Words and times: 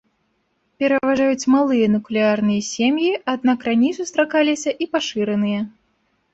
Пераважаюць 0.83 1.49
малыя 1.55 1.91
нуклеарныя 1.97 2.65
сем'і, 2.71 3.11
аднак 3.37 3.69
раней 3.71 3.93
сустракаліся 4.01 4.77
і 4.85 4.91
пашыраныя. 4.97 5.59